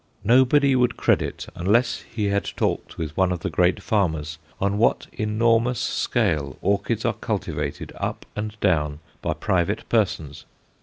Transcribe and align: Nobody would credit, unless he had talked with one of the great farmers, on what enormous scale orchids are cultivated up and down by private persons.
Nobody 0.23 0.75
would 0.75 0.97
credit, 0.97 1.45
unless 1.53 2.01
he 2.11 2.25
had 2.25 2.45
talked 2.55 2.97
with 2.97 3.15
one 3.15 3.31
of 3.31 3.41
the 3.41 3.51
great 3.51 3.83
farmers, 3.83 4.39
on 4.59 4.79
what 4.79 5.05
enormous 5.13 5.79
scale 5.79 6.57
orchids 6.63 7.05
are 7.05 7.13
cultivated 7.13 7.91
up 7.97 8.25
and 8.35 8.59
down 8.61 8.97
by 9.21 9.33
private 9.35 9.87
persons. 9.89 10.45